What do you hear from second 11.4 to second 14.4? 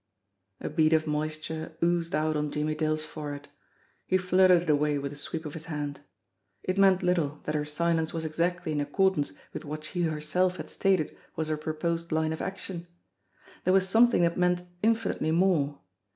her proposed line of action. There was something that